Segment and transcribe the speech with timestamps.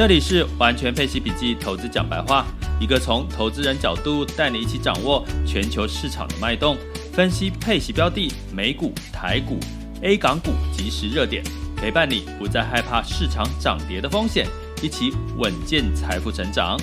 [0.00, 2.46] 这里是完全配息笔记投资讲白话，
[2.80, 6.74] 一个从投资人角度带你一起掌握全球市场的脉动，
[7.12, 9.60] 分析配息标的、美股、台股、
[10.00, 11.44] A 港股及时热点，
[11.76, 14.46] 陪伴你不再害怕市场涨跌的风险，
[14.82, 16.80] 一起稳健财富成长。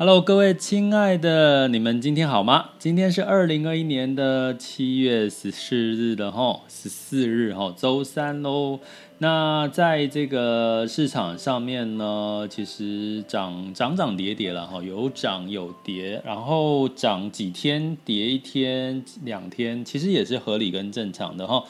[0.00, 2.70] Hello，各位亲爱的，你们今天好吗？
[2.78, 8.80] 今天是二零二一年的七月十四日的吼，十四日吼，周三喽。
[9.18, 21.62] 那在这个市场上面呢，其实涨涨涨跌跌了哈，有涨有跌，然后涨几天跌一天两天，其实也是合理跟正常的哈。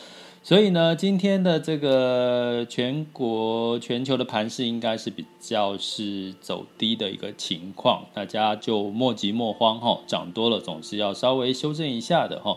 [0.43, 12.57] 所以呢，今天的这个全国全球的盘势应该是比较是走低的一个情况，大家就莫急莫慌哈，涨多了总是要稍微修正一下的哈。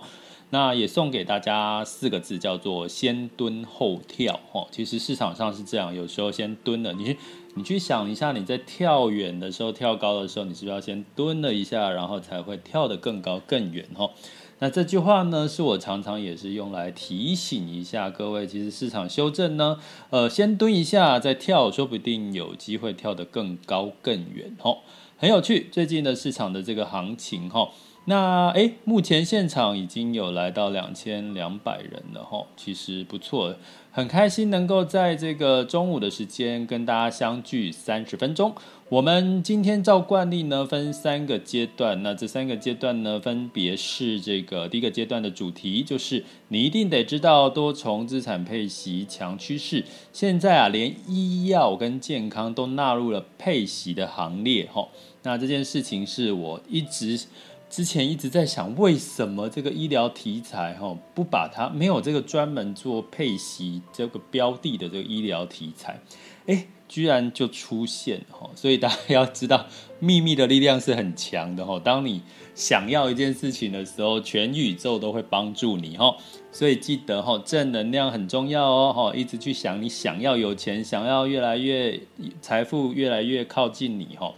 [0.50, 4.66] 那也送给大家四个字，叫做先蹲后跳哈。
[4.72, 7.18] 其实市场上是这样，有时候先蹲了，你去
[7.56, 14.10] 你去想一下，你在跳远的时候、跳高的时候，你是不是要先蹲了一下，然后才会跳得更高更远哈？
[14.60, 19.78] 那这句话呢，是我常常也是用来提醒一下各位，其实市场修正呢，
[20.10, 24.78] 呃，先蹲一下再跳，说不定有机会跳得更高更远哦，
[25.18, 25.68] 很有趣。
[25.72, 27.70] 最近的市场的这个行情哈，
[28.06, 33.56] 那诶，目前现场已经有来到两千两百人了哈，其实不错，
[33.96, 38.52] 很开心能够在这个中午的时间跟大家相聚三十分钟。
[38.90, 42.02] 我们今天照惯例呢，分三个阶段。
[42.02, 49.86] 那这三个阶段呢，分别是这个第一个阶段的主题，就是你一定得知道多重资产配息强趋势。
[50.12, 54.68] 现在啊，连医药跟健康都纳入了配息的行列。
[54.74, 54.88] 哈，
[55.22, 57.28] 那这件事情是我一直
[57.74, 66.00] 之前一直在想，为什么这个医疗题材哈不把它没有这个专门做配息这个标的的这个医疗题材？
[66.46, 69.66] 诶居然就出现哈，所以大家要知道，
[69.98, 71.82] 秘密的力量是很强的哈。
[71.84, 72.22] 当你
[72.54, 76.16] 想要一件事情的时候，全宇宙都会帮助你哈。
[76.52, 82.00] 所以记得哈，正能量很重要哦哈，一直去想你想要有钱，想要越来越
[82.40, 84.32] 财富越来越靠近你哈。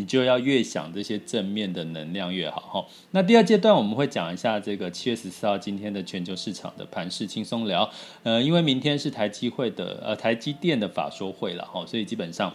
[0.00, 2.86] 你就要越想这些正面的能量越好哈。
[3.10, 7.90] 那第二阶段我们会讲一下这个七月十四号今天的全球市场的盘势轻松聊。
[8.22, 12.50] 呃，因为明天是台积会的呃台积电的法说会了哈，所以基本上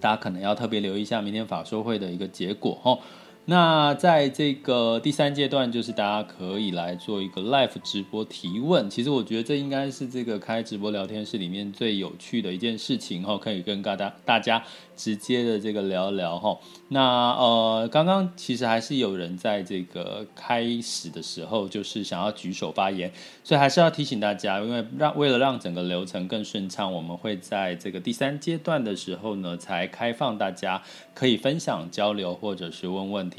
[0.00, 2.98] 大家可能要特别留意一下明天法说会的一个结果哈。
[3.46, 8.88] 那在这个第三阶段，就是大家可以来做一个 live 直播提问。
[8.88, 14.64] 其实我觉得这应该是这个开直播聊天室里面最有趣的一件事情哈，可以跟大家大家
[14.96, 16.58] 直接的这个聊一聊哈。
[16.88, 23.12] 那呃，刚刚其实还是有人在这个开始的时候就是想要举手发言，
[23.42, 33.30] 所以还是要提醒大家，因为让为了让整个流程更顺畅，我们会在这个第三阶段的时候呢，才开放大家可以分享交流或者是问问。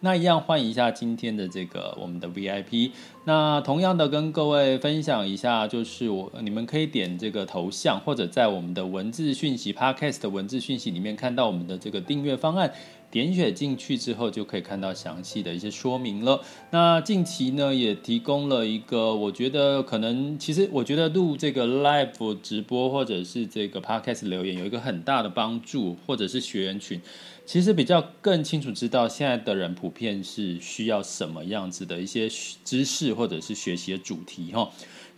[0.00, 2.90] 那一样欢迎一下今天的这个我们的 VIP。
[3.24, 12.72] 那同样的跟各位分享一下，就是我你们可以点这个头像，或者在我们的文字讯息 Podcast 的文字讯息里面看到我们的这个订阅方案。
[13.10, 16.40] 点选进去之后，就可以看到详细的一些说明了。
[16.70, 27.00] 那近期呢，也提供了一个，我觉得可能，其实我觉得录这个 live 直播或者是这个 podcast 留言有一个很大的帮助，或者是学员群，
[27.44, 32.28] 其实比较更清楚知道现在的人普遍是需要什么样子的一些
[32.64, 34.70] 知识或者是学习的主题哈。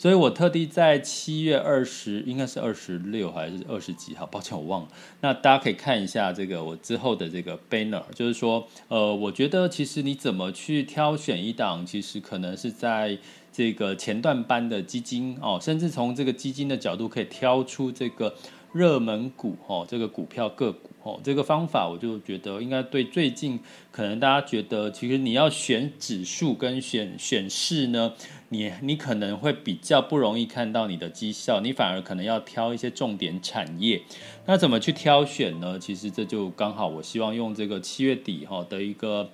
[0.03, 4.27] 所以我特地在七月二十，应该是二十六还是二十几号？
[4.27, 4.89] 抱歉，我忘了。
[5.21, 13.17] 那大家可以看一下这个我之后的这个 banner，就是说，呃，我觉得其实你怎么去挑选一档，其实可能是在
[13.53, 18.35] 这个前段班的基金哦，甚至从这个基金的角度可以挑出这个
[18.73, 20.91] 热门股哦，这个股票个股。
[21.05, 23.59] 哦，这个方法我就觉得应该对最近
[23.91, 28.13] 可能大家觉得，其实你要选指数跟选选市呢，
[28.51, 34.01] 你你可能会比较不容易看到你的绩效，你反而可能要挑一些重点产业。
[34.47, 35.77] 那怎么去挑选呢？
[35.77, 39.29] 其实这就刚好，我希望用这个七月底哈的一个。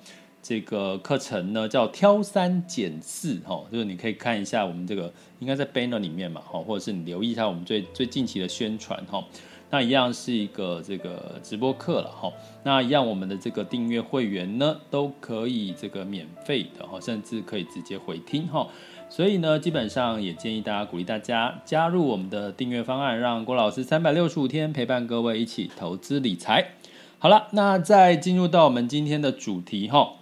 [0.48, 9.22] 这个课程呢，叫挑三拣四，哈，就是你可以看一下我们这个应该在 banner 里面嘛，哈，或者是你留意一下我们最最近期的宣传，哈，
[9.68, 18.66] 那一样是一个这个直播课了，哈，那一样我们的这个订阅会员呢，都可以这个免费的，哈，甚至可以直接回听，哈，
[19.10, 26.70] 所以呢，基本上也建议大家鼓励大家加入我们的订阅方案，让郭老师三百六十五天陪伴各位一起投资理财。
[27.18, 30.14] 好了，那再进入到我们今天的主题，哈。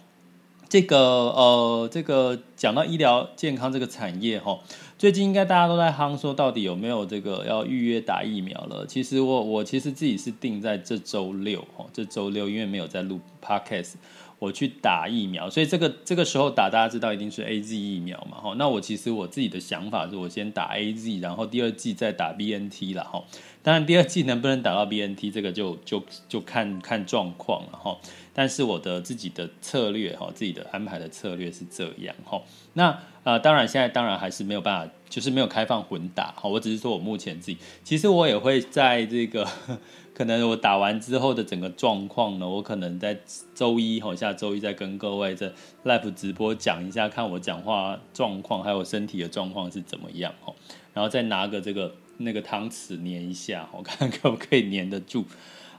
[0.68, 4.58] 这个呃，这个讲到医疗健康这个产业哈，
[4.98, 8.84] 最近应该大家都在夯说，到底有没有这个要预约打疫苗了？
[8.86, 13.94] 其实我我其实自己是定在这周六哈，这周六因为没有在录 podcast，
[14.40, 18.54] 我去打疫苗，所以这个这个时候打，大家知道一定是 AZ 疫苗嘛哈。
[18.58, 23.22] 那我其实我自己的想法是我先打 AZ，然后第二季再打 BNT 了哈。
[23.62, 27.96] 当然第二季能不能打到 BNT，这个就就就看看状况了哈。
[28.38, 32.42] 但是我的自己的策略哈，自己的安排的策略是这样哈。
[32.74, 36.46] 那呃，当然现在当然还是没有办法，就是没有开放混打哈。
[36.46, 39.48] 我只是说我目前自己，其实我也会在这个
[40.12, 43.18] 可能我打完之后的整个状况呢，我可能在
[43.54, 45.50] 周一哈，下周一再跟各位在
[45.86, 50.52] live 直播讲一下，看我讲话状况还有身体的状况是怎么样哈。
[50.92, 55.24] 然后再拿个这个那个汤匙粘一下，我 看可不可以粘得住。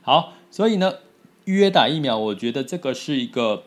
[0.01, 0.92] 好，所以呢。
[1.48, 3.64] 预约打疫苗，我觉得这个是一个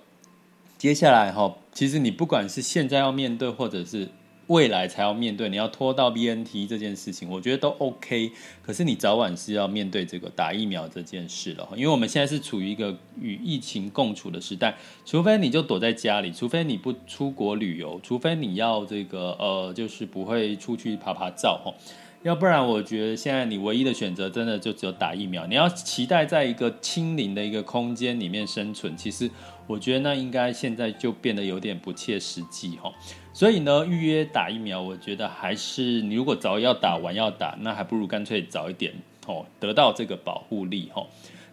[0.76, 4.06] 接下来哈，其实你不管是现在要面对，或者是
[4.48, 8.32] 未来才要面对，你要拖到 BNT 这件事情，我觉得都 OK。
[8.60, 21.72] 可是你早晚是要面对这个打疫苗这件事了，因为我们现在是处于一个与疫情共处的时代，除非你就躲在家里，除非你不出国旅游，除非你要这个呃，就是不会出去爬爬照哈。
[22.22, 25.46] 要不然，我觉得现在你唯一的选择，真的就只有打疫苗。
[25.46, 29.30] 你要期待在一个清零的一个空间里面生存，其实
[29.66, 32.92] 我觉得那应该现在就变得有点不切实际哈。
[33.32, 38.92] 所以呢，预约打疫苗，我觉得还是你如果早要打，晚要打，那还不如干脆早一点
[39.26, 41.06] 哦，得到这个保护力哈。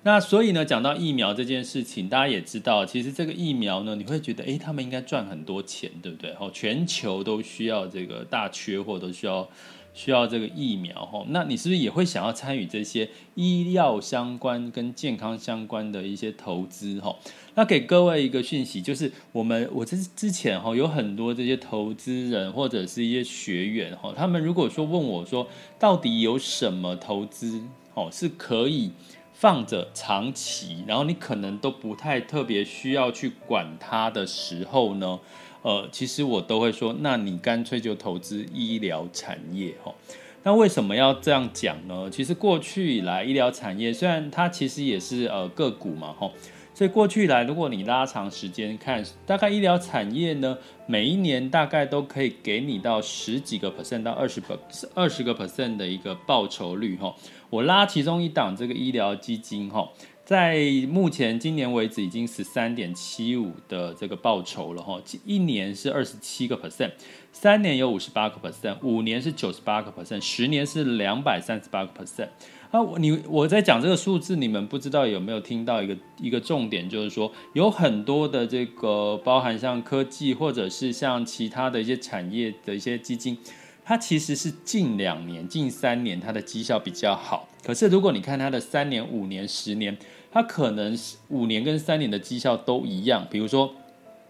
[0.03, 6.35] 那所以呢，讲到疫苗这件事情，大家也知道，其实这个疫苗呢，你会觉得，诶，他们应该赚很多钱，对不对？
[6.37, 9.47] 哦，全球都需要这个大缺货，都需要。
[9.97, 17.15] 需要这个疫苗哈，那你是不是也会想要参与这些医药相关跟健康相关的一些投资哈？
[17.55, 25.47] 那给各位一个讯息，就是我们我这之前哈有很多这些投资人或者是一些学员哈，他们如果说问我说，
[25.79, 27.63] 到底有什么投资
[27.95, 28.91] 哦是可以
[29.33, 35.19] 放着长期，然后你可能都不太特别需要去管它的时候呢？
[35.67, 39.93] 呃，其实我都会说，那你干脆就投资医疗产业哈。
[40.43, 42.09] 那为什么要这样讲呢？
[42.09, 46.31] 其实过去以来，医疗产业虽然它其实也是呃个股嘛哈，
[46.73, 54.57] 所以过去以来，如果你拉长时间看，大概医疗产业呢，每一年大概都可以给你到十几个 percent 到二十个
[54.93, 57.13] 二十个 percent 的一个报酬率哈。
[57.49, 59.89] 我拉其中一档这个医疗基金哈。
[60.27, 60.59] 在
[60.89, 66.91] 目前今年为止，已经十三点七五的这个报酬了哈，一年是二十七个 percent，
[67.31, 72.27] 三年有五十八个 percent，五年是九十八个 percent，十年是两百三十八个 percent。
[72.71, 83.37] 啊，你我在讲这个数字，你们不知道有没有听到一个一个重点，就是说有很多的这个包含像科技或者是像其他的一些产业的一些基金。
[83.85, 89.97] 它其实是近两年、近三年它的绩效比较好，可是如果你看它的三年、五年、十年，
[90.31, 90.97] 它可能
[91.29, 93.27] 五年跟三年的绩效都一样。
[93.29, 93.73] 比如说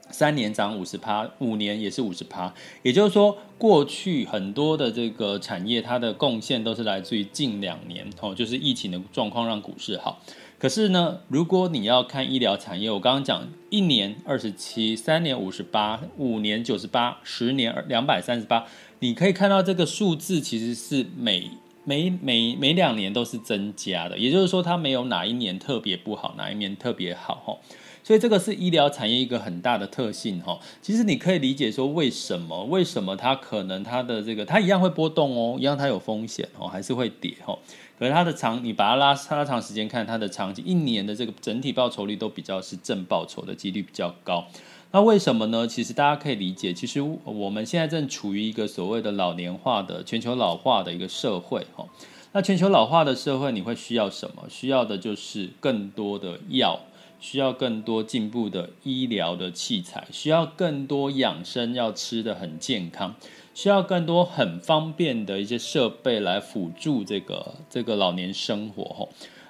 [0.10, 2.54] 三年涨五十趴，五年也是五十趴。
[2.82, 10.22] 也就是说，过去很多的这个产业，它的贡献都是来自于近两年哦，就是疫情的状况让股市好。
[10.60, 18.66] 可是呢，如果你要看医疗产业，我刚刚讲一年二十七，三年五十八，五年九十八，十年两百三十八。
[19.00, 21.52] 你可以看到这个数字其实是每
[21.88, 27.58] 每每每两年都是增加的，也就是说它没有哪一年特别不好，哪一年特别好哈。
[28.04, 30.60] 所以这个是医疗产业一个很大的特性哈。
[30.82, 37.58] 其实你可以理解说为什么为什么它可能它的这个它一样会波动哦，一样它有风险哦，还是会跌哈。
[37.98, 44.46] 可是它的长你把它拉拉长时间看，它的长期一年的这个整体报酬率都比较是正报酬的几率比较高。
[44.92, 45.68] 那为什么呢？
[45.68, 51.86] 其实大家可以理解，其实我们现在正处于一个所谓的老年化的全球老化的一个社会哈。
[52.32, 54.44] 那全球老化的社会，你会需要什么？
[54.50, 56.80] 需要的就是更多的药，
[57.20, 63.14] 需要更多进步的医疗的器材，需要更多养生要吃的很健康，
[63.54, 69.08] 需要更多很方便的一些设备来辅助这个这个老年生活哈。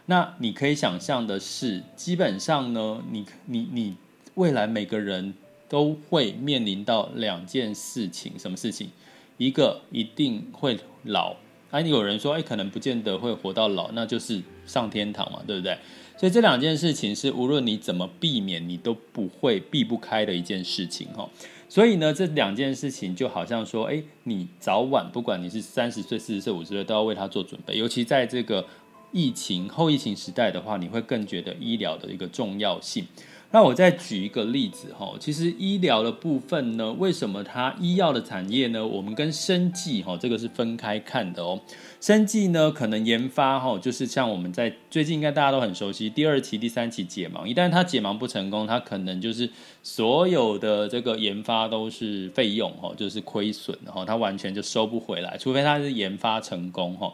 [0.07, 3.95] 那你可以想象的是，基本上呢，你你你。
[4.37, 5.33] 未来每个人
[5.67, 8.89] 都会面临到两件事情，什么事情？
[9.37, 11.35] 一个一定会老，
[11.71, 15.75] 啊，有人说，哎，可能不见得会活到老，那就是上天堂嘛，对不对？
[16.17, 21.27] 所以这两件事情是无论你怎么避免，你都不会避不开的一件事情，哈。
[21.67, 27.75] 所以呢，这两件事情就好像说，哎，你早晚不管你是三十岁、四十岁、五十岁，都要为它做准备。
[27.75, 28.63] 尤其在这个
[29.11, 33.05] 疫情后疫情时代的话，你会更觉得医疗的一个重要性。
[33.49, 38.85] 那我再举一个例子哈，其实医疗的部分呢，为什么它医药的产业呢？
[38.85, 41.57] 我们跟生技哈这个是分开看的哦。
[42.01, 49.49] 生技呢，可能研发哈，就是像我们在最近应该大家都很熟悉，第二期、第三期解盲，一旦它解盲不成功，它可能就是
[49.81, 57.13] 所有的这个研发都是费用哈，就是亏损哈，它完全就收不回来，除非它是研发成功哈。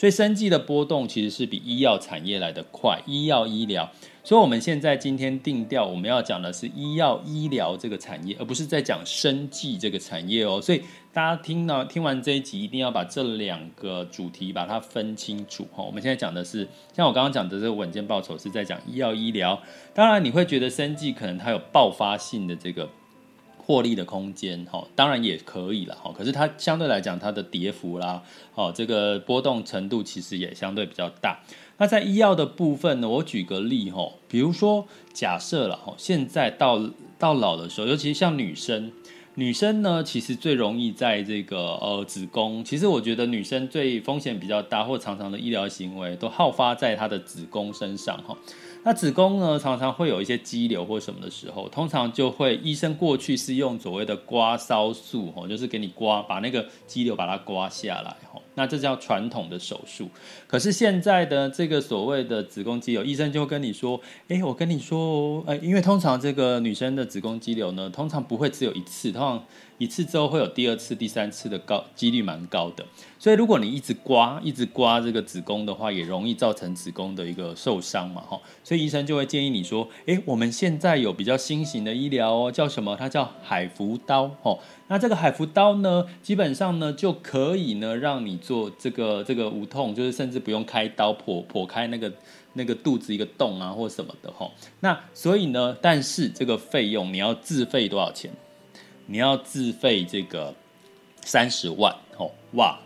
[0.00, 3.86] 所以生计的波动其实是比医药产业来得快，医药医疗。
[4.24, 10.58] 所以我们现在今天定调，我们要讲的是医药医疗这个产业，而不是在讲生计这个产业哦。
[10.58, 10.80] 所以
[11.12, 15.84] 大家听到听完这一集，一定要把这两个主题把它分清楚哈。
[15.84, 16.66] 我们现在讲的是，
[16.96, 19.60] 像我刚刚讲的这个稳健报酬是在讲医药医疗。
[19.92, 22.88] 当然你会觉得生计可能它有爆发性的这个。
[23.70, 26.12] 获利的空间，哈，当然也可以了，哈。
[26.12, 28.20] 可是它相对来讲，它的跌幅啦，
[28.56, 31.38] 哦，这个波动程度其实也相对比较大。
[31.78, 38.90] 那在医药的部分呢，我举个例，哈，比如说假设了，哈，现在到到老的时候，尤其像女生，
[39.36, 48.36] 女生呢，其实最容易在这个呃子宫，其实我觉得女生最风险比较大，或常常的医疗行为都好发在她的子宫身上，哈。
[48.82, 60.08] 那子宫呢，常常会有一些肌瘤或什么的时候，通常就会医生过去是用所谓的刮酸术，吼，就是给你刮，把那个肌瘤把它刮下来，吼，那这叫传统的手术。
[60.46, 69.44] 可是现在的这个所谓的子宫肌瘤，医生就跟你说，哎，我跟你说，哎，因为通常这个女生的子宫肌瘤呢，通常不会只有一次，通常。
[69.80, 72.84] 一次之后会有第二次、第三次的高几率蛮高的，
[73.18, 82.94] 所以如果你一直刮、一直刮这个子宫的话，也容易造成子宫的一个受伤嘛，哈，所以医生就会建议你说，诶，我们现在有比较新型的医疗哦，叫什么？
[82.94, 84.58] 它叫海扶刀，哦，
[84.88, 92.12] 那这个海扶刀呢，基本上呢就可以呢让你做这个这个无痛，就是甚至不用开刀剖剖开那个
[92.52, 98.30] 那个肚子一个洞啊或什么的，哈，那所以呢，但是这个费用你要自费多少钱？
[99.10, 100.54] 你要自费这个
[101.22, 102.78] 三十万哦，哇，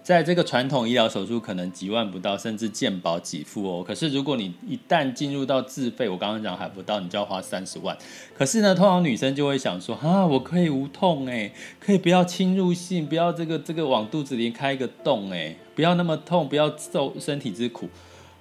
[0.00, 3.82] 在这个传统医疗手术可能几万不到，甚至健保给付哦。
[3.82, 7.98] 可是如果你一旦进入到自费，我刚刚讲还不到，你就要花三十万。
[8.32, 17.88] 可是呢，通常女生就会想说啊，我可以无痛哎，可以不要侵入性，不要这个这个往肚子里开一个洞哎，不要那么痛，不要受身体之苦。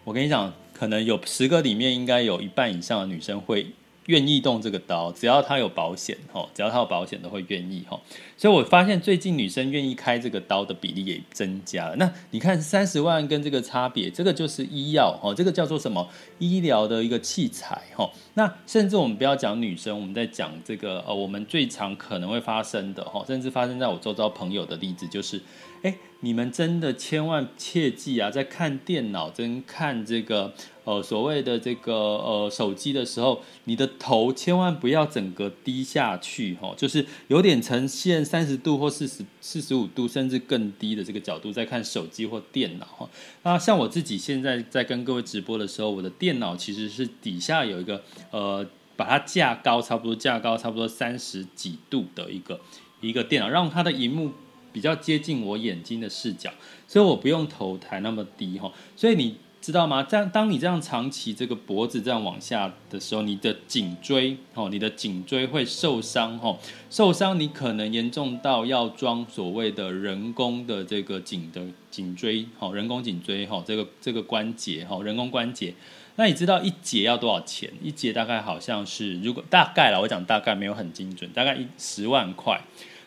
[0.04, 3.66] 我跟你讲，可能有十个里面应该有一半以上的女生会。
[4.08, 8.00] 愿意动这个刀，只要他有保险，哦，只要他有保险都会愿意，哈。
[8.42, 11.96] 所以我发现最近女生愿意开这个刀的比例也增加了。
[11.98, 16.10] 那你看三十万跟这个差别，这个就是医药，哦，这个叫做什么？
[16.40, 18.10] 医疗的一个器材，哈。
[18.34, 25.40] 那甚至我们不要讲女生，我们在讲这个，呃，我们最常可能会发生的，哈，甚至发生在我周遭朋友的例子就是。
[25.84, 43.10] 哎，你们真的千万切记啊，在看电脑、跟看这个呃所谓的这个呃手机的时候，你的头千万不要整个低下去，哈，就是有点呈现三十度或四十四十五度，甚至更低的这个角度在看手机或电脑，哈。
[43.44, 52.62] 那像我自己现在在跟各位直播的时候，我的电脑其实是底下有一个呃，把它架高，差不多架高差不多三十几度的一个
[53.02, 54.32] 一个电脑，让它的荧幕。
[54.74, 56.50] 比较接近我眼睛的视角，
[56.88, 58.72] 所以我不用头抬那么低哈。
[58.96, 60.02] 所以你知道吗？
[60.02, 66.58] 这样当你这样长期这个脖子这样往下的时候，你的颈椎哦，你的颈椎会受伤哈。
[66.90, 75.74] 受伤你可能严重到要装所谓的人工的这个颈的颈椎哈，人工颈椎哈，这个这个关节哈，人工关节。
[76.16, 77.72] 那你知道一节要多少钱？
[77.82, 82.60] 一节大概好像是，如果大概啦，我讲大概没有很精准，大概一十万块。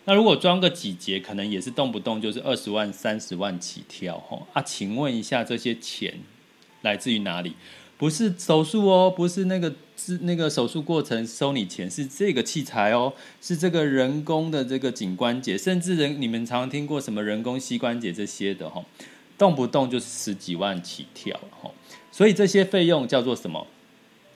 [0.07, 4.61] 那如果装个几节，可能也是动不动就是二十万、三十万起跳吼啊！
[4.61, 6.15] 请问一下，这些钱
[6.85, 7.55] 来自于哪里？
[7.97, 18.85] 不是手术哦，不是那个是那个手术过程收你钱，是这个器材哦，是这个人工的这个颈关节，甚至人你们常听过什么人工膝关节这些的吼，
[19.39, 21.73] 动不动就是十几万起跳吼，
[22.11, 23.65] 所以这些费用叫做什么？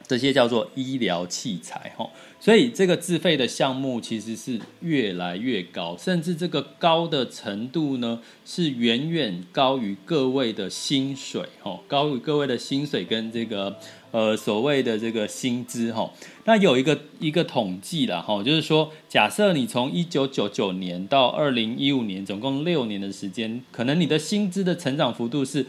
[0.09, 2.09] 这些叫做医疗器材哈，
[2.41, 13.77] 所以这个自费的项目其实是越来越高，甚至这个高的程度呢，是远远高于各位的薪水哈，高于各位的薪水跟这个
[14.11, 16.11] 呃所谓的这个薪资哈。
[16.47, 25.67] 那有一个一个统计啦哈，就是说，假设你从一九九九年到二零一五年，总共六年的时间，可能你的薪资的成长幅度是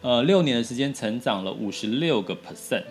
[0.00, 2.84] 呃六年的时间成长了五十六个 percent。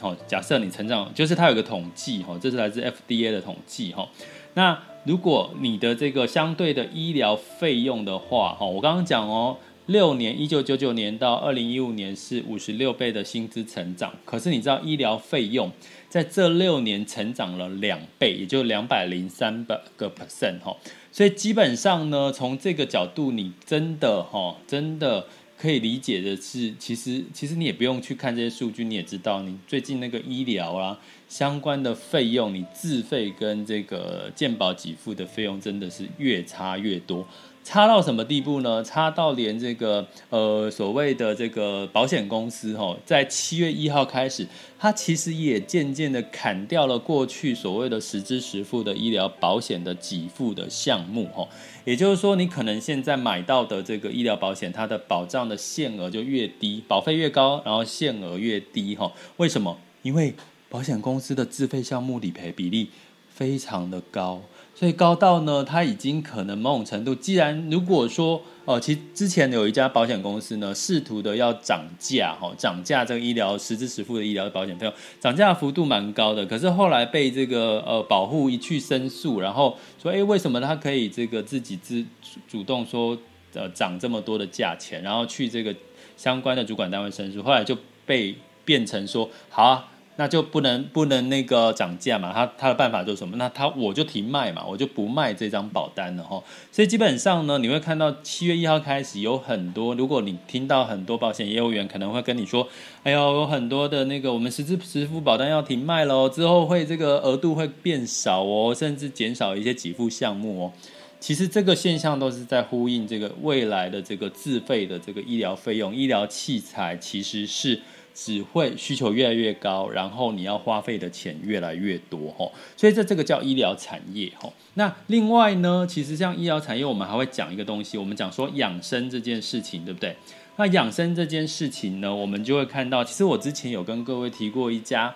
[0.00, 4.08] 好，假设你成长，就是它有个统计哈，这是来自 FDA 的统计哈。
[4.54, 15.70] 那如果你的这个相对的医疗费用的话，哈，我刚刚讲哦，六年，一九九九年到二零一五年是五十六倍的薪资成长，可是你知道医疗费用
[16.08, 20.74] 在这六年成长了两倍，也就两百零三百个 percent 哈。
[21.12, 25.26] 所以基本上呢，从这个角度，你真的哈，真的。
[25.60, 30.98] 可以理解的是，其实其实你也不用去看这些数据，你也知道，你最近那个医疗啊
[31.28, 37.28] 相关的费用，你自费跟这个健保给付的费用真的是越差越多。
[37.62, 38.82] 差到什么地步呢？
[38.82, 44.46] 差到连这个呃所谓的这个保险公司哈，在七月一号开始，
[44.78, 51.46] 它其实也渐渐的砍掉了过去所谓的实支实付的医疗保险的给付的项目哈。
[51.84, 59.12] 也就是说，你可能现在买到的这个医疗保险，它的保障的限额就越低，保费越高，然后限额越低哈。
[59.36, 59.78] 为什么？
[60.02, 60.34] 因为
[60.68, 62.90] 保险公司的自费项目理赔比例
[63.28, 64.42] 非常的高。
[64.80, 76.46] 所以高到呢，它已经可能某种程度，既然如果说哦，其实之前有一家保险公司呢，试图的要涨价，哈，涨价这个医疗实支实付的医疗保险费用，涨价幅度蛮高的。
[76.46, 82.02] 可是后来被这个呃保护一去申诉，然后说，哎，为什么他可以这个自己自
[82.48, 83.14] 主动说
[83.52, 85.76] 呃涨这么多的价钱，然后去这个
[86.16, 88.34] 相关的主管单位申诉，后来就被
[88.64, 89.89] 变成说好啊。
[90.16, 92.30] 那就不能不能那个涨价嘛？
[92.30, 93.38] 他他的办法就是什么？
[93.38, 96.42] 那他我就停卖嘛，我就不卖这张保单了哈。
[96.70, 102.68] 所以基本上呢，你会看到七月一号开始有很多，如果你听到很多保险业务员可能会跟你说，
[103.02, 110.72] 哎呦，有很多的那个我们实支实付保单要停卖喽，之后会这个额度会变少哦，甚至减少一些给付项目哦。
[111.18, 117.80] 其实这个现象都是在呼应这个未来的这个自费的这个医疗费用、医疗器材，其实是。
[118.14, 124.52] 只会需求越来越高，然后你要花费的钱越来越多吼，所以这这个叫医疗产业吼。
[124.74, 130.16] 那另外呢，其实像医疗产业，我们还会讲一个东西，我们讲说养生这件事情，对不对？
[130.56, 135.14] 那养生这件事情呢，我们就会看到，其实我之前有跟各位提过一家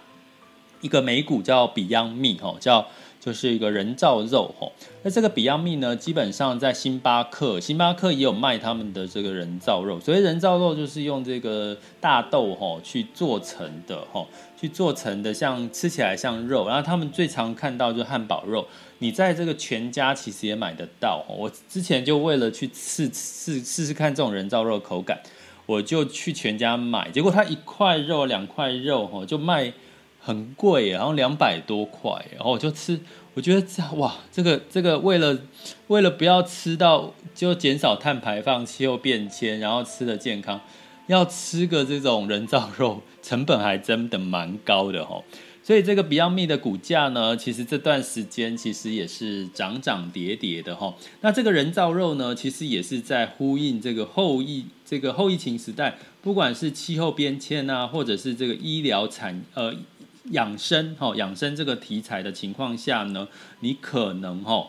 [0.81, 2.87] 一个美股叫 Beyond Me，吼，叫。
[3.25, 4.71] 就是一个人造肉吼，
[5.03, 9.99] 那这个 Beyond Meat 呢，基本上在星巴克，星巴克也有卖他们的这个人造肉。
[9.99, 14.29] 所以人造肉，就是用这个大豆吼去做成的吼，
[14.61, 16.69] 去做成的，像吃起来像肉。
[16.69, 18.67] 然后他们最常看到就是汉堡肉，
[18.99, 21.25] 你在这个全家其实也买得到。
[21.27, 25.19] 我之前就为了去试试试试看这种人造肉口感，
[25.65, 29.73] 我就去全家买，结果它一块肉两块肉吼就卖。
[30.25, 32.99] 很贵，然后两百多块，然后我就吃，
[33.35, 35.39] 我觉得这哇，这个这个为了
[35.89, 40.59] 为了不要吃到就减少碳排放、气候变迁，然后吃的健康，
[41.09, 45.23] 要吃个这种人造肉，成本还真的蛮高的哈。
[45.63, 50.95] 所以这个 Beyond m e 的股价呢，其实这段时间其实也是涨涨跌跌的哈。
[51.21, 59.75] 那这个人造肉呢，其实也是在呼应这个后疫这个后疫情时代，不管是气候变迁啊，或者是这个医疗产呃。
[60.31, 63.29] 养生哈，养生这个题材的情况下呢，
[63.61, 64.69] 你可能哈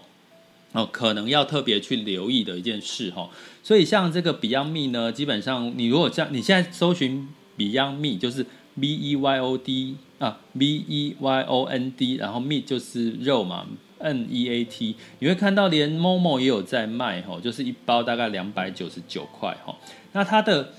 [0.74, 3.30] 哦，可能要特别去留意的一件事哈。
[3.64, 8.46] 所以像这个 Beyond Me 呢，基本上你如果像你现在搜寻 Beyond Me，就是
[8.80, 13.66] B E Y O D 啊，B E Y O N D，然后 Me 就是肉嘛
[14.00, 19.74] ，N E A T，你会看到连 Momo 也有在卖哈，就是一包大概两百九十九块哈。
[20.12, 20.74] 那它的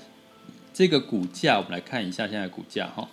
[0.71, 3.09] 这个股价，我们来看一下现在股价哈。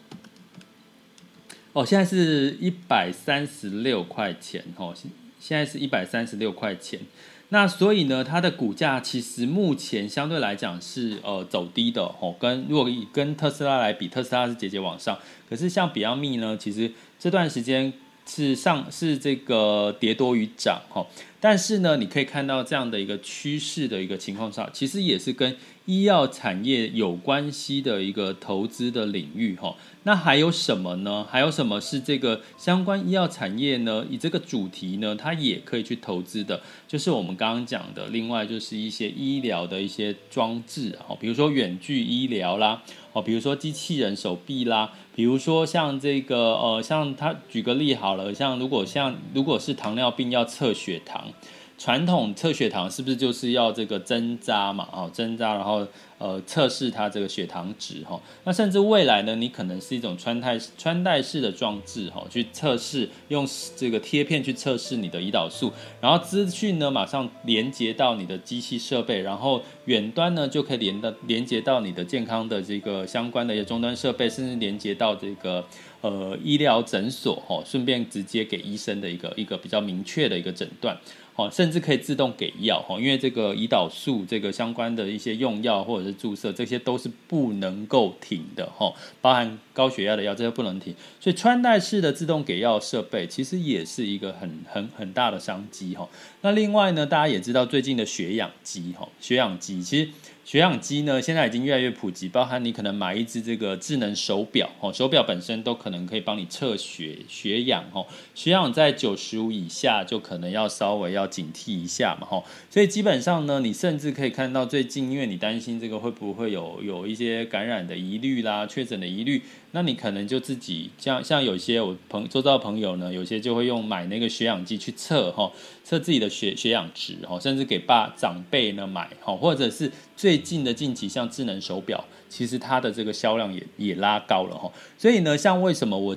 [1.74, 5.10] 哦，现在是一百三十六块钱哦，现
[5.40, 7.00] 现在是一百三十六块钱。
[7.48, 12.32] 那所以呢，它的股价其实目前相对来讲是呃走低的哦。
[12.38, 15.18] 跟如果跟特斯拉来比，特斯拉是节节往上，
[15.50, 17.92] 可是像比亚迪呢，其实这段时间
[18.24, 21.04] 是上是这个跌多于涨哈。
[21.44, 25.54] 但是呢，你可以看到这样的一个趋势的一个情况下，其实也是跟
[25.84, 29.76] 医药产业有关系的一个投资的领域哈。
[30.04, 31.26] 那还有什么呢？
[31.30, 34.06] 还有什么是这个相关医药产业呢？
[34.08, 38.06] 以这个主题呢，它也可以去投资的，就是我们刚刚讲的。
[38.06, 51.30] 另外就是一些医疗的一些装置哈，比如说远距医疗啦，哦，比如说机器人手臂啦，比如说像这个呃，像他举个例好了，像如果像如果是糖尿病要测血糖。
[51.76, 54.88] 传统测血糖是不是就是要这个针扎嘛？
[54.92, 55.84] 哦，针扎，然后
[56.18, 58.18] 呃测试它这个血糖值哈。
[58.44, 63.44] 那甚至未来呢，你可能是一种穿戴穿戴式的装置哈，去测试用
[63.76, 75.62] 这个贴片去测试你的胰岛素，然后资讯呢马上连接到你的机器设备，然后远端呢就可以连到连接到你的健康的这个相关的一些终端设备，甚至连接到这个
[76.02, 80.96] 呃医疗诊所哈，顺便直接给医生的一个一个比较明确的一个诊断。
[81.36, 96.08] 哦，甚至可以自动给药哈，因为这个胰岛素这个相关的一些用药或者是注射，这些都是不能够停的哈，包含高血压的药这些不能停，所以穿戴式的自动给药设备其实也是一个很很很大的商机哈。
[96.42, 100.08] 那另外呢，大家也知道最近的血氧机哈，血氧机其实。
[100.44, 119.42] 血氧机呢，现在已经越来越普及，包含你可能买一只这个智能手表，哦，手表本身都可能可以帮你测血血氧，哦，血氧在九十五以下就可能要稍微要警惕一下嘛，吼，所以基本上呢，你甚至可以看到最近，因为你担心这个会不会有有一些感染的疑虑啦，确诊的疑虑。
[119.76, 125.50] 那你可能就自己像像有些我朋周遭朋友呢，有些就会用买那个血氧机去测哈，
[125.82, 129.90] 测自己的血血氧值哈，甚至给爸长辈呢买哈，或者是
[130.24, 136.16] 最近的近期像智能手表，其实它的这个销量也也拉高了哈，所以呢，像为什么我。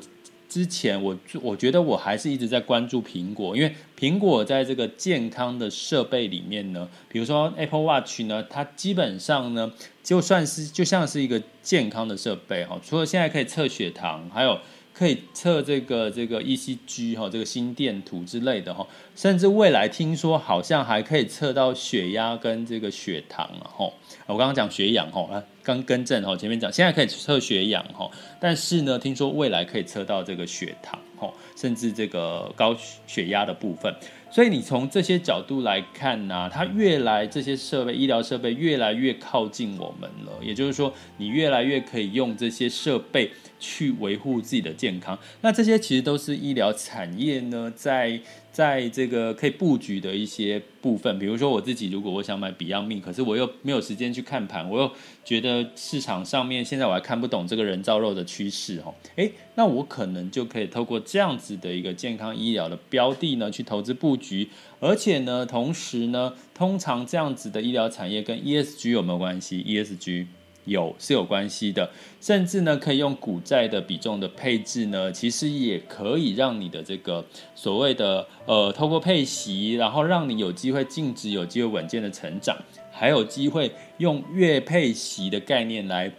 [0.50, 14.58] 之前我我觉得我还是一直在关注苹果，因为苹果在这个健康的设备里面呢，比如说 Apple Watch 呢，它基本上呢就算是就像是一个健康的设备哈，除了现在可以测血糖，还有
[14.98, 23.88] 可以测这个这个 ECG 哈，这个心电图之类的哈，甚至未来听说好像还可以测到血压跟这个血糖哈。
[24.26, 33.94] 我刚刚讲血氧哈，刚更正哈，前面讲现在可以测血氧哈，但是呢，听说未来可以测到这个血糖哈，甚至这个高血压的部分。
[34.30, 40.34] 所以你从这些角度来看呢、它越来这些设备、医疗设备越来越靠近我们了。
[40.42, 45.18] 也就是说，你越来越可以用这些设备去维护自己的健康。
[45.40, 48.20] 那这些其实都是医疗产业呢，在
[48.52, 51.20] 在这个可以布局的一些部分。
[51.20, 54.92] 比如说我自己，如果我想买 Beyond Me，可是我又没有时间去看盘，我又
[55.24, 58.94] 觉得市场上面现在我还看不懂这个人造肉的趋势哦。
[59.16, 64.50] 诶，那我可能就可以透过这样子的一个健康医疗的标的呢，去投资布局。
[64.80, 70.28] 而且呢，同时呢，通常这样子的医疗产业跟 ESG 有没有关系？ESG
[70.68, 71.90] 有是有关系的，
[72.22, 77.26] 甚至呢，可以用股债的比重的配置呢，其实也可以让你的这个
[77.56, 82.56] 所谓的呃，透过配息，然后让你有机会净值，有机会稳健的成长，
[82.92, 86.12] 还有机会用月配息的概念来。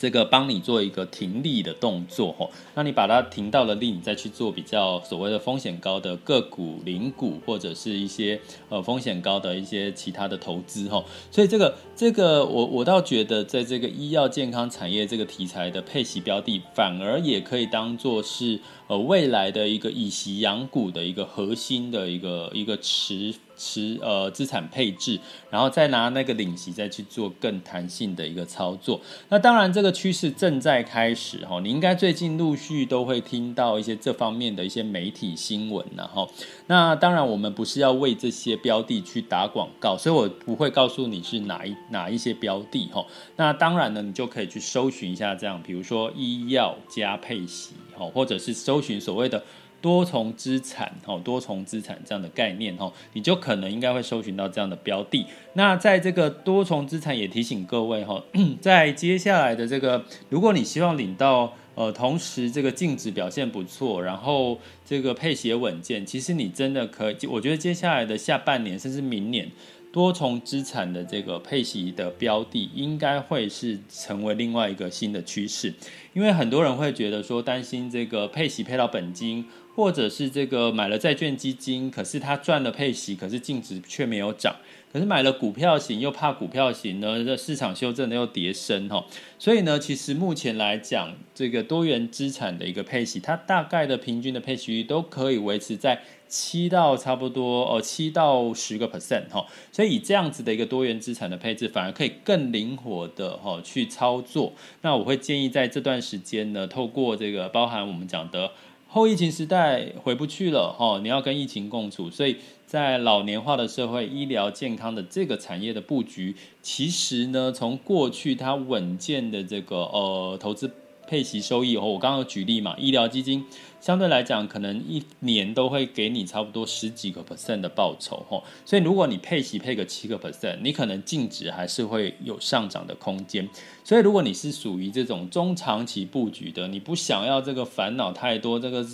[0.00, 23.34] 这个帮你做一个停利的动作吼，那你把它停到了利，你再去做比较所谓的风险高的个股、零股或者是一些呃风险高的一些其他的投资吼，所以这个这个我我倒觉得在这个医药健康产业这个题材的配息标的，反而也可以当做是呃未来的一个以息养股的一个核心的一个一个持。
[23.60, 25.20] 持呃资产配置，
[25.50, 28.98] 然后再拿那个领息再去做更弹性的一个操作。
[29.28, 36.26] 那当然这个趋势正在开始哈，你应该最近陆续都会听到一些这方面的一些媒体新闻然后，
[36.68, 43.04] 那当然我们不是要为这些标的去打广告，所以我不会告诉你是哪一哪一些标的哈。
[43.36, 49.42] 那当然呢，你就可以去搜寻一下这样，比如说医药加配息哈，或者是搜寻所谓的。
[49.80, 55.26] 多重资产，哦，多重资产这样的概念，哦，你就可能应该会搜寻到这样的标的。
[55.54, 58.22] 那在这个多重资产，也提醒各位，哈，
[58.60, 69.50] 在接下来的这个，如果你希望领到，呃，同时这个净值表现不错，然后这个配息稳健，其实你真的可以，我觉得接下来的下半年，甚至明年。
[69.92, 75.74] 多重资产的这个配息的标的，应该会是成为另外一个新的趋势，
[76.12, 79.44] 因为很多人会觉得说担心这个配息配到本金，
[79.80, 84.54] 或者是这个买了债券基金，可是他赚了配息，可是净值却没有涨。
[84.92, 89.02] 可是买了股票型，又怕股票型呢，这市场修正的又跌深哈，
[89.38, 104.52] 所以呢，其实目前来讲，这个多元资产的一个配息，它大概的平均的配息率都可以维持在七到差不多哦七到十个 percent 哈，所以以这样子的一个多元资产的配置，反而可以更灵活的哈去操作。
[104.82, 108.50] 那我会建议在这段时间呢，透过这个包含我们讲的。
[108.92, 120.68] 后疫情时代回不去了哦，你要跟疫情共处，所以在老年化的社会，医疗健康的这个产业的布局，其实呢，从过去它稳健的这个呃投资。
[121.10, 123.44] 配息收益哦，我刚刚举例嘛，医疗基金
[123.80, 133.48] 相对来讲，可能一年都会给你差不多十几个 percent 的报酬吼，所以如果你配息配个七个 percent，你可能净值还是会有上涨的空间。
[133.82, 138.86] 所以如果你是属于这种中长期布局的，你不想要这个烦恼太多，这个。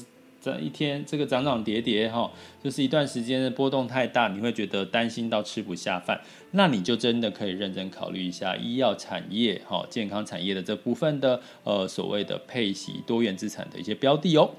[0.46, 2.30] 这一天这个涨涨跌跌哈，
[2.62, 6.20] 就是一段时间的波动太大，你会觉得担心到吃不下饭，
[6.52, 14.52] 那你就真的可以认真考虑一下医药产业哈、健康产业的这部分的呃所谓的配息多元资产的一些标的哦。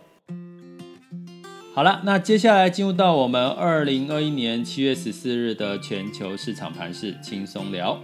[1.73, 7.97] 好了，那接下来进入到我们二零二一年七月十四日的全球市场盘势轻松聊。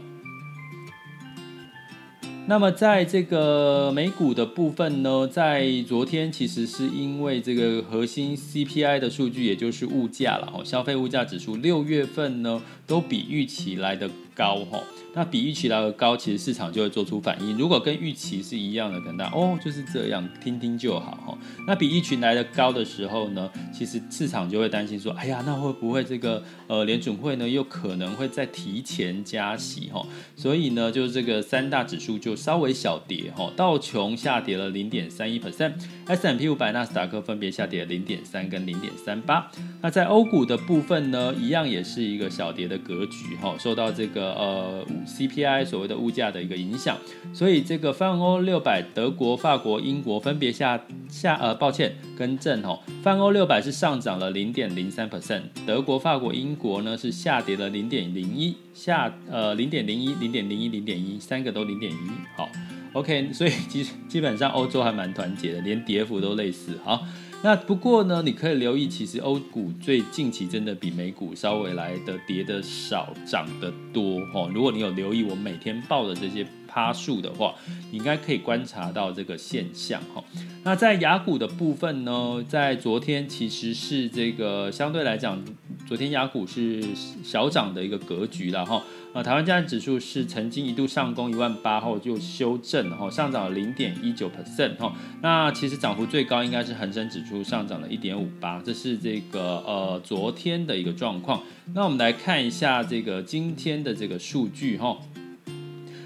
[2.46, 14.80] 那么在这个美股的部分呢，在昨天其实是因为这个核心 CPI 的数据，也就是物价了，哦消费物价指数六月份呢都比预期来的高哈。
[15.16, 17.56] 那比预期来的高，其实市场就会做出反应。
[17.56, 21.38] 如果跟预期是一样的，可能哦就是这样，听听就好哈。
[21.68, 30.04] 那比预期来的高的时候呢，其实市场就会担心说，哎呀，那会不会这个呃联准会呢又可能会再提前加息哈？
[30.36, 33.52] 所以呢，就是这个三大指数就稍微小跌哈。
[33.56, 39.52] 道琼下跌了零点三一 percent，S&P 五百、纳斯达克分别下跌了零点三跟零点三八。
[39.82, 44.86] 那在欧股的部分呢，一样也是一个小跌的格局哈，受到这个呃。
[45.06, 46.98] CPI 所谓的物价的一个影响，
[47.34, 61.98] 所以这个泛欧六百，德国、法国、英国分别下下呃，抱歉，更正哦，泛欧六百是上涨了零点零三 percent，德国、法国、英国呢是下跌了零点零一，下呃零点零一、零点零一、零点一，三个都零点一，
[62.38, 62.50] 好
[62.94, 67.06] ，OK，所以基基本上欧洲还蛮团结的，连跌幅都类似，好。
[67.44, 74.50] 那不过呢，你可以留意，其实欧股最近期真的比美股稍微来的跌的少，涨得多哦。
[74.54, 77.54] 如果你有留意我每天报的这些趴数的话，
[77.92, 80.24] 你应该可以观察到这个现象哈。
[80.64, 85.44] 那在雅股的部分呢，在昨天其实是这个相对来讲，
[85.86, 86.82] 昨天亚股是
[87.24, 88.82] 小涨的一个格局了哈。
[89.14, 94.92] 啊，台湾加权指数是曾经一度上攻一万八后就修正，哈，上涨了零点一九 percent，哈。
[95.22, 101.44] 那其实涨幅最高应该是恒生指数上涨了一点五八，这是这个呃昨天的一个状况。
[101.76, 104.98] 那我们来看一下这个今天的这个数据，哈。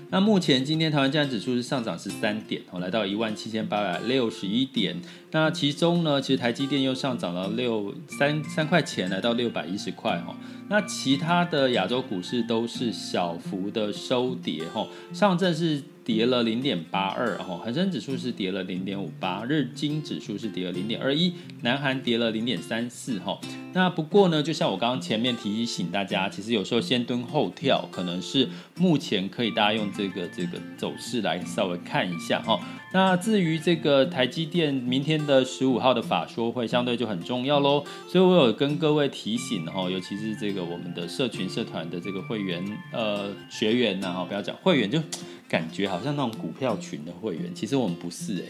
[0.10, 4.96] 那目前今天台湾加权指数是上涨十三点，哦，来到一万七千八百六十一点。
[5.32, 10.36] 那其中呢，其实台积电又上涨了六三三块钱，来到六百一十块，哈。
[10.70, 23.40] 那其他的亚洲股市都是小幅的收跌，哈，上证是跌了零点八二，哈，恒生指数是跌了零点五八，日经指数是跌了零点二一，南韩跌了零点三四，哈。
[23.74, 32.60] 那不过呢，就像我刚刚前面提醒大家，其实有时候先蹲后跳，可能是目前可以大家用这个这个走势来稍微看一下，哈。
[32.94, 40.68] 那至于这个台积电明天的十五号的法说会，相对就很重要喽，所以我有跟各位提醒，哈，尤其是这个。
[40.68, 45.02] 我们的社群社团的这个会员呃学员呐，哈，不要讲会员，就
[45.48, 48.44] 感觉好像那种股票群的会员，其实我们不是哎，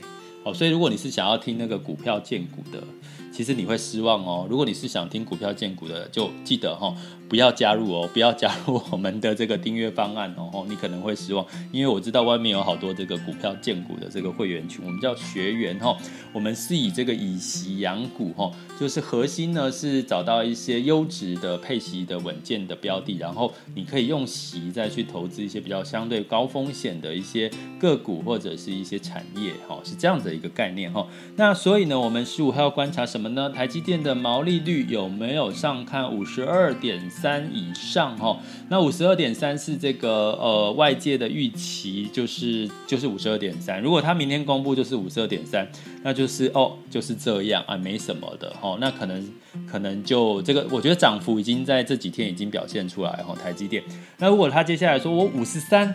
[0.44, 2.82] 哦，所以如果你是想要听那个股票荐股的，
[3.32, 4.48] 其实你会失望哦。
[4.50, 6.96] 如果你是想听股票荐股的，就记得哈。
[7.30, 15.94] 不要加入哦，不要加入我们的这个订阅方案哦，你可能会失望，因为我知道外面有好多这个股票荐股的这个会员群，我们叫学员哈，
[16.32, 31.06] 我们是以这个以息养股哈，就是核心呢是找到一些优质的配息的稳健的标的，然后你可以用息再去投资一些比较相对高风险的一些个股或者是一些产业哈，是这样的一个概念哈。
[31.36, 33.50] 那所以呢，我们十五号要观察什什么呢？
[33.50, 43.82] 台积电的毛利率有没有上看五十二点三以上哈，那五十二点三是这个呃外界的预期，就是就是五十二点三。
[43.82, 45.68] 如果他明天公布就是五十二点三，
[46.04, 48.78] 那就是哦就是这样啊，没什么的哈。
[48.80, 49.28] 那可能
[49.68, 53.34] 可能就这个，我觉得涨幅已经在这几天已经表现出来哈。
[53.34, 53.84] 台积电，
[54.20, 55.92] 那如果他接下来说我五十三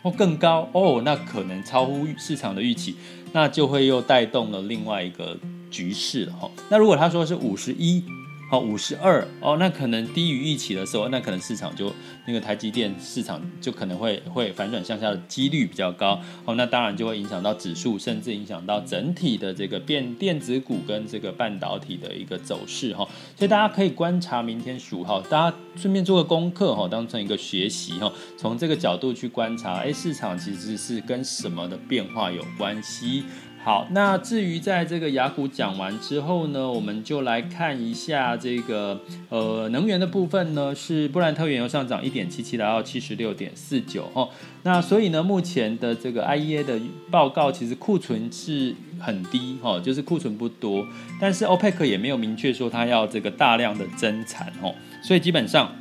[0.00, 2.94] 或更高哦，那可能超乎市场的预期，
[3.32, 5.36] 那就会又带动了另外一个。
[5.70, 6.50] 局势哈。
[6.68, 8.04] 那如果他说是五十一。
[8.48, 11.92] 好，五十二哦，那可能低于预期的时候，那可能市场就
[12.28, 16.20] 那个台积电市场就可能会会反转向下的几率比较高。
[16.44, 23.04] 哦，那当然就会影响到指数，甚至影响到整体的这个变电子股跟这个半导体的一个走势哈。
[23.36, 33.24] 所以大家可以观察明天十五号，大家顺便做个功课哈，当成一个学习哈，从这个角度去观察，哎，市场其实是跟什么的变化有关系。
[33.66, 44.28] 好，那至于在这个雅股讲完之后呢，我们就来看一下这个呃能源的部分呢，是布兰特原油上涨一点七七，来到七十六点四九哦。
[44.62, 50.86] 那所以呢，目前的这个 IEA 的报告其实库存是很低哦，就是库存不多，
[51.20, 55.74] 但是 OPEC 也没有明确说它要这个大量的增产哦，所以基本上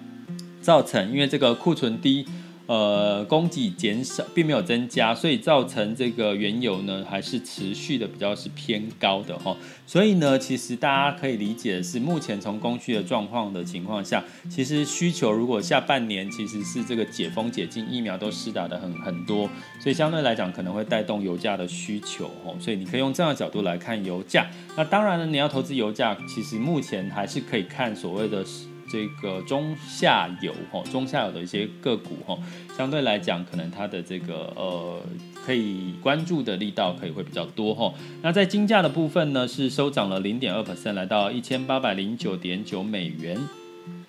[0.60, 2.26] 造成因为这个库存低。
[2.67, 9.56] 呃，供给减少，并没有增加，所以造成这个原油呢，还是持续的比较是偏高的哈。
[9.86, 19.47] 所以呢，其实大家可以理解的是，目前从供需的状况的情况下，其实需求如果下半年其实是这个解封解禁，疫苗都施打的很很多，
[19.80, 22.56] 所以相对来讲可能会带动油价的需求哦。
[22.60, 24.47] 所以你可以用这样的角度来看油价。
[24.75, 28.43] 那当然呢，你要投资油价，其实目前还是可以看所谓的。
[28.89, 32.38] 这个中下游哈，中下游的一些个股哈，
[32.78, 35.02] 相对来讲，可能它的这个呃，
[35.45, 37.93] 可以关注的力道可以会比较多哈。
[38.21, 43.39] 那在金价的部分呢，是收涨了零点二 percent，来到一千八百零九点九美元。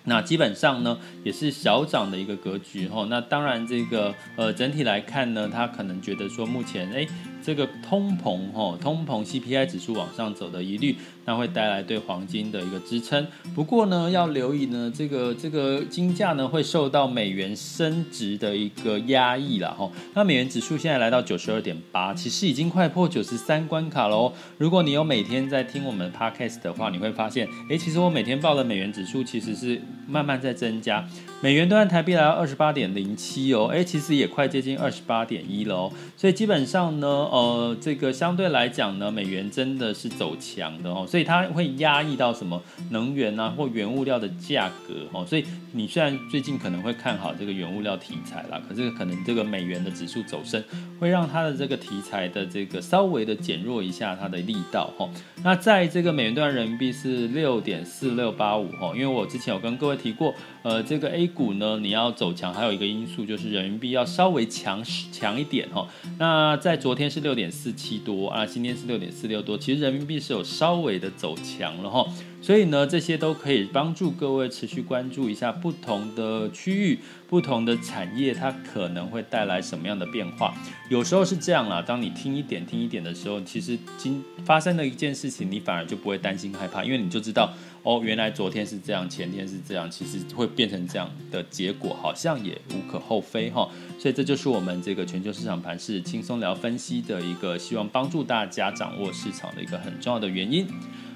[0.09, 3.05] 那基本上呢，也是小涨的一个格局哈。
[3.09, 7.05] 那当然，这个呃，整体来看呢，他可能觉得说，目前哎。
[7.43, 13.27] 这个通膨哈，通膨 CPI 指数往上走的疑虑，那会带来对黄金的一个支撑。
[13.53, 19.91] 不过呢，要留意呢，这个这个金价呢会受到美元升值的一个压抑了哈。
[20.13, 24.31] 那美元指数现在来到九十二点八，其实已经快破九十三关卡喽。
[24.57, 31.05] 如果你有每天在听我们 Podcast 的话，你会发现，哎，其实我每天报的美元指数其实是慢慢在增加。
[31.41, 35.91] 美元兑换台币来到二十八点零七哦，哎，其实也快接近二十八点一了哦。
[36.15, 45.25] 所以基本上呢，呃，这个相对来讲呢，美元真的是走强的哦，所以所以它会压抑到什么能源啊或原物料的价格哦。
[45.25, 50.63] 所以你虽然最近可能会看好这个原物料题材啦，可是可能这个美元的指数走升，
[50.99, 55.09] 会让它的这个题材的这个稍微的减弱一下它的力道哈。
[55.43, 65.87] 那在这个美元兑人民币是六点四六八五哈，因为我之前有跟各位提过，呃，这个 A 股呢，你要走强，还有一个因素就是人民币要稍微强强一点哈。
[66.17, 72.05] 那在昨天是六点四七多啊，今天是六点四六多，其实人民币是有稍微的走强了哈。
[72.39, 80.53] 所以呢，这些都可以帮助各位持续关注一下不同的区域、不同的产业，它可能会带来什么样的变化。
[80.89, 93.67] 有时候是这样啦，当你听一点、听一点的时候，其实今发生的一件事情，你反而就不会担心害怕，因为你就知道哦，原来昨天是这样，前天是这样，其实会变成这样的结果，好像也无可厚非哈。
[93.99, 100.67] 所以这就是我们这个全球市场盘势轻松聊分析的一个希望帮助大家掌握市场的一个很重要的原因。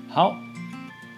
[0.10, 0.36] 好。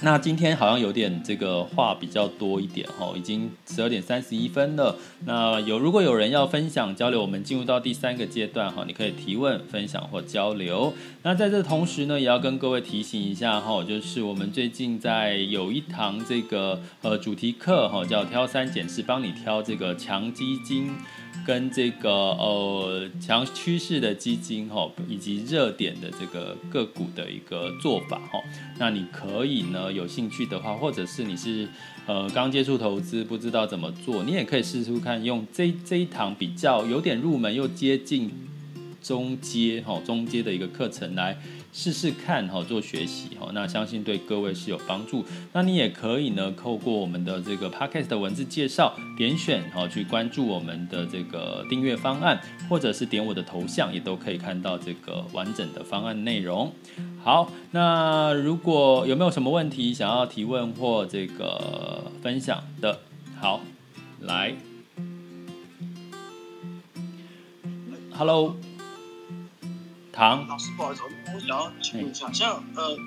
[0.03, 4.93] 那今天好像有点这个话比较多一点哈，已经十二点三十一分了。
[5.25, 10.93] 那有如果有人要分享交流，我们进入到第三个阶段哈，你可以提问、分享或交流。
[11.21, 20.91] 那在这同时呢，也要跟各位提醒一下哈，就是我们最近在有一堂这个呃主题课哈，叫挑三拣四，帮你挑这个强基金。
[21.45, 28.39] 跟这个呃强趋势的基金哈，以及热点的这个个股的一个做法哈，
[28.77, 31.67] 那你可以呢有兴趣的话，或者是你是
[32.05, 38.31] 呃刚接触投资不知道怎么做，你也可以试试看用这这一堂比较有点入门又接近
[39.01, 41.37] 中阶哈中阶的一个课程来。
[41.73, 45.25] 试试看哈，做学习哈，那相信对各位是有帮助。
[45.51, 56.71] 那你也可以呢，透过我们的这个 podcast 的文字介绍，点选哈去关注我们的这个订阅方案，或者是点我的头像，也都可以看到这个完整的方案内容。
[57.23, 62.99] 好，那如果有没有什么问题想要提问或这个分享的，
[63.41, 63.61] 好，
[64.19, 64.53] 来
[68.11, 68.55] ，Hello。
[70.15, 71.01] 唐老师，不好意思，
[71.33, 72.97] 我想要请问一下，像呃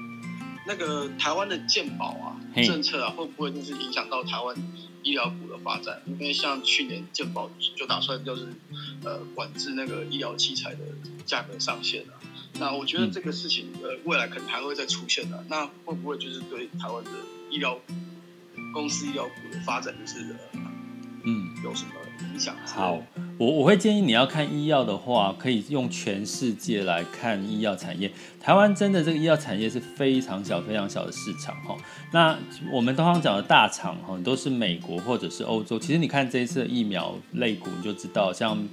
[0.67, 4.57] 那个台湾的健保啊政策啊，会不会就是影响到台湾
[5.03, 6.03] 医疗股的发展？
[6.07, 8.49] 因为像去年健保就打算就是
[9.05, 10.81] 呃管制那个医疗器材的
[11.25, 12.19] 价格上限啊，
[12.59, 17.11] 那我觉得这个事情呃未来可能还会再出现的，那会不会就是对台湾的
[17.51, 17.79] 医疗
[18.75, 20.35] 公司医疗股的发展就是
[21.27, 21.91] 嗯有什么
[22.33, 22.55] 影响？
[22.65, 22.99] 好，
[23.37, 28.11] 我我会建议你要看医药的话，可以用全世界来看医药产业。
[28.41, 31.77] 台湾真的这个医药产业是非常小、非常小的市场哈。
[32.13, 32.39] 那
[32.73, 35.79] 我们通常讲的大厂哈，都是美国或者是欧洲。
[35.79, 38.67] 其实你看这一次的疫苗类股，你就知道像。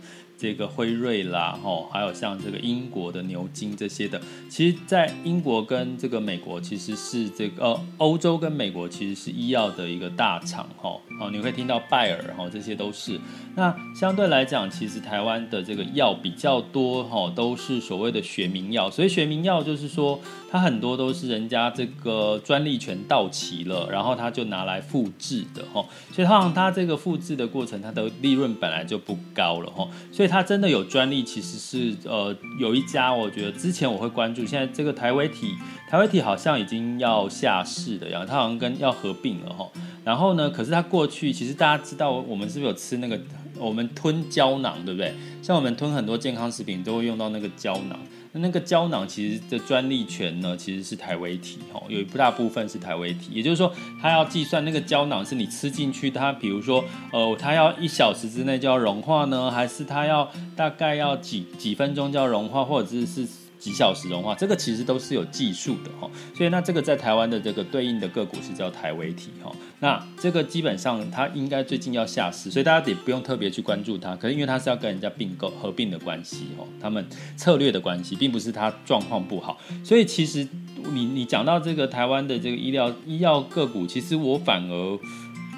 [0.44, 13.18] 这个辉瑞啦，吼，还有像这个英国的牛津这些的，其实，在英国跟这个美国，其实是这个呃，欧洲跟美国其实是医药的一个大厂，吼，哦，你会听到拜耳，吼，这些都是。
[13.56, 18.92] 那相对来讲，其实台湾的这个药比较多，吼，都是所谓的学名药。
[18.92, 20.20] 所以学名药就是说，
[20.54, 25.90] 它很多都是人家这个专利权到期了，然后他就拿来复制的，吼。
[26.12, 29.90] 所以通常它这个复制的过程，它的利润本来就不高了，吼。
[30.12, 35.56] 所以它真的有专利，其实是呃有一家，我觉得之前我会关注，现在这个台维体，
[35.90, 39.68] 台维体好像已经要下市的样，它好像跟要合并了哈。
[40.06, 43.20] 然后呢，可是它过去其实大家知道，我们是不是有吃那个
[43.58, 45.16] 我们吞胶囊，对不对？
[45.42, 47.98] 像我们吞很多健康食品都会用到那个胶囊。
[48.34, 53.72] 那个胶囊其实的专利权呢，其实是台微体哦，有一部大部分是台微体，也就是说，
[54.02, 63.28] 它要计算那个胶囊是你吃进去，它比如说，呃，它要一小时之内就要融化呢，还是它要大概要几几分钟就要融化，或者是是。
[63.64, 69.50] 几小时融化，这个其实都是有技术的哈，所以那这个在台湾的这个对应的个股是叫台维体哈，
[69.80, 77.08] 那这个基本上它应该最近要下市，所以大家也不用特别去关注它，可是因为它是要跟人家并购合并的关系哦，他们
[77.38, 80.46] 策略的关系，并不是它状况不好，所以其实
[80.92, 85.00] 你你讲到这个台湾的这个医疗医药个股，其实我反而。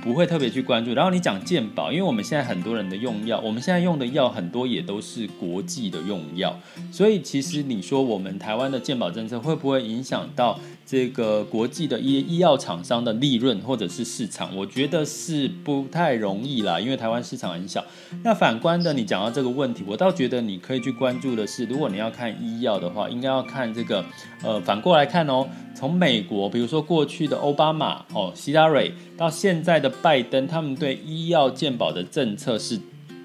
[0.06, 6.56] 不会特别去关注，然后你讲健保，因为我们现在很多人的用药，我们现在用的药很多也都是国际的用药，
[6.92, 14.56] 所以其实你说我们台湾的健保政策会不会影响到这个国际的医医药厂商的利润或者是市场？
[14.56, 17.84] 我觉得是不太容易啦，因为台湾市场很小。
[18.24, 24.06] 那反观的，你讲到这个问题，我倒觉得你可以去关注的是，如果你要看医药的话，应该要看这个，
[24.44, 25.48] 呃，反过来看哦。
[25.78, 32.80] 从美国，比如说过去的奥巴马、哦希拉蕊，到现在的拜登，他们对医药健保的政策是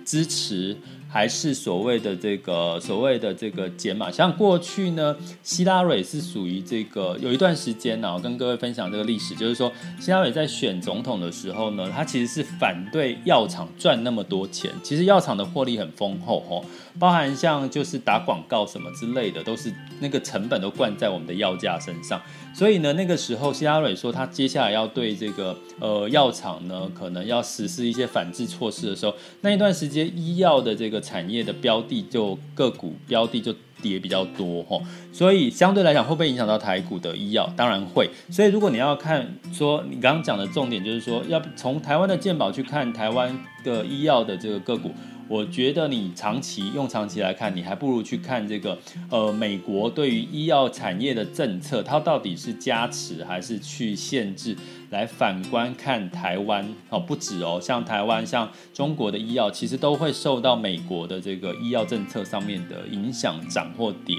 [0.05, 0.77] 支持，
[1.13, 4.11] 还是所谓的这个所谓的这个减码？
[4.11, 14.71] 像过去呢，希拉蕊是属于这个有一段时间呢，我跟各位分享这个历史，就是说希拉蕊在选总统的时候呢，他其实是反对药厂赚那么多钱。
[14.85, 16.65] 其实药厂的获利很丰厚哦，
[16.99, 22.21] 包含像就是打广告什么之类的，都是那个成本都灌在我们的药价身上。
[22.55, 34.83] 所以呢，那个时候希拉蕊说，他接下来要对这个呃药厂呢，可能要实施一些反制措施的时候，那一段时间医药的这个产业的标的就个股标的就跌比较多齁。
[35.13, 37.53] 所以相对来讲，会不会影响到台股的医药？
[37.57, 38.11] 当然会。
[38.31, 44.91] 所以如果你要看说，你刚刚讲的重点就是说，要从台湾的健保去看台湾的医药的这个个股。
[45.29, 48.77] 我觉得你长期用长期来看，你还不如去看这个，
[49.09, 54.57] 呃，美国对于医药产业的政策，它到底是加持还是去限制？
[54.91, 64.17] 来反观看台湾哦，不止哦，像台湾、像中国的医药，其实都会受到美国的这个医药政策上面的影响，涨或跌。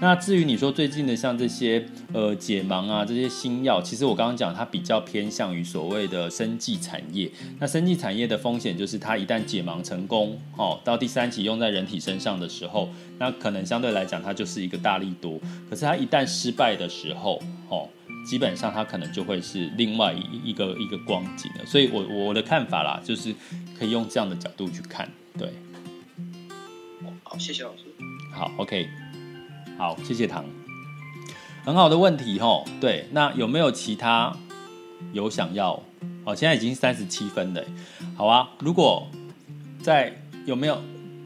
[0.00, 7.30] 那至于你说最近的像这些呃解盲啊这些新药，其实我刚刚讲它比较偏向于所谓的生技产业。
[7.58, 15.38] 那生技产业的风险就是它一旦解盲成功，哦，到第三期用在人体身上的时候，那可能相对来讲它就是一个大力多。
[15.68, 17.38] 可是它一旦失败的时候，
[17.70, 17.88] 哦。
[18.26, 23.34] 基本上它可能就会是另外一一个一个光景了，所以我我的看法啦，就是
[23.78, 25.08] 可以用这样的角度去看，
[25.38, 25.50] 对。
[27.24, 27.84] 好，谢谢老师。
[28.34, 28.86] 好，OK，
[29.78, 30.44] 好，谢谢唐，
[31.64, 32.62] 很好的问题哦。
[32.78, 34.36] 对，那有没有其他
[35.12, 35.82] 有想要？
[36.24, 37.64] 哦，现在已经三十七分了，
[38.14, 38.50] 好啊。
[38.58, 39.08] 如果
[39.82, 40.14] 在
[40.44, 40.78] 有没有？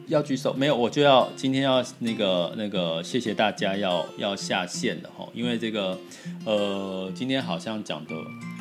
[0.08, 0.76] 要举手没有？
[0.76, 5.98] 我就要今天要那个那个，谢谢大家要要下线的哈，因为这个
[6.44, 8.14] 呃，今天好像讲的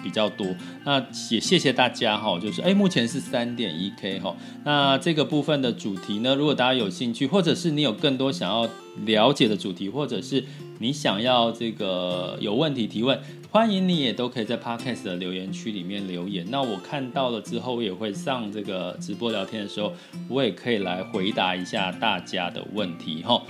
[0.03, 0.47] 比较多，
[0.85, 8.69] 那也谢谢大家哈，就是哎，目前是三点一 K 哈，那这个部分的主题呢，如果大家有兴趣，或者是你有更多想要
[9.05, 10.43] 了解的主题，或者是
[10.79, 13.19] 你想要这个有问题提问。
[13.53, 19.93] 欢迎你也都可以在 Podcast 的留言区里面留言，那我看到了之后，我也会上这个直播聊天的时候，
[20.27, 23.43] 我也可以来回答一下大家的问题哈。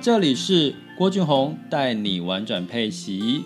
[0.00, 3.42] 这里是郭俊宏带你玩转配息，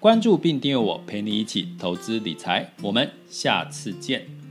[0.00, 4.41] 关注并订阅我，陪你一起投资理财，我们下次见。